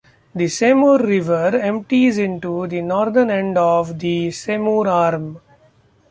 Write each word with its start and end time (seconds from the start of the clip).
The 0.33 0.47
Seymour 0.47 0.97
River 0.97 1.59
empties 1.61 2.17
into 2.17 2.65
the 2.65 2.81
northern 2.81 3.29
end 3.29 3.55
of 3.59 3.99
the 3.99 4.31
Seymour 4.31 4.87
Arm. 4.87 5.39